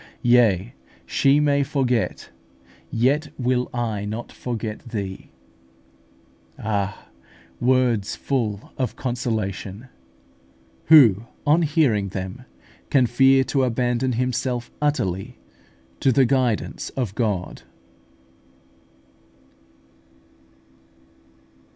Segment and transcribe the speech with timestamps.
[0.23, 0.73] Yea,
[1.05, 2.31] she may forget,
[2.89, 5.29] yet will I not forget thee"
[6.57, 6.61] (Isa.
[6.63, 6.63] xlix.
[6.63, 6.65] 15).
[6.65, 7.09] Ah,
[7.59, 9.89] words full of consolation!
[10.85, 12.45] Who on hearing them
[12.89, 15.37] can fear to abandon himself utterly
[15.99, 17.61] to the guidance of God?